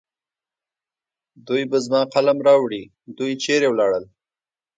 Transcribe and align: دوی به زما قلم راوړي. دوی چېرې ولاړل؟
دوی 1.47 1.63
به 1.71 1.77
زما 1.85 2.01
قلم 2.13 2.37
راوړي. 2.47 2.83
دوی 3.17 3.31
چېرې 3.43 3.67
ولاړل؟ 3.69 4.05